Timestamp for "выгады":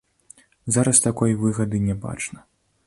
1.45-1.77